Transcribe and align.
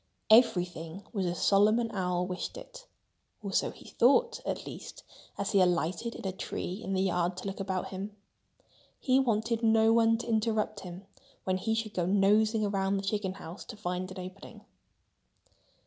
Everything 0.31 1.03
was 1.13 1.27
as 1.27 1.39
Solomon 1.39 1.91
Owl 1.91 2.25
wished 2.25 2.57
it—or 2.57 3.53
so 3.53 3.69
he 3.69 3.85
thought, 3.85 4.41
at 4.47 4.65
least, 4.65 5.03
as 5.37 5.51
he 5.51 5.61
alighted 5.61 6.15
in 6.15 6.25
a 6.25 6.31
tree 6.31 6.81
in 6.83 6.93
the 6.95 7.03
yard 7.03 7.37
to 7.37 7.45
look 7.45 7.59
about 7.59 7.89
him. 7.89 8.15
He 8.99 9.19
wanted 9.19 9.61
no 9.61 9.93
one 9.93 10.17
to 10.17 10.27
interrupt 10.27 10.79
him 10.79 11.05
when 11.43 11.57
he 11.57 11.75
should 11.75 11.93
go 11.93 12.07
nosing 12.07 12.65
around 12.65 12.97
the 12.97 13.03
chicken 13.03 13.33
house, 13.33 13.63
to 13.65 13.77
find 13.77 14.09
an 14.09 14.17
opening. 14.25 14.65